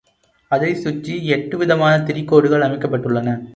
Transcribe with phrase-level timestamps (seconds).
[0.51, 3.41] அதைச் சுற்றி எட்டு விதமான திரிகோடுகள் அமைக்கப்பட்டுள்ளன.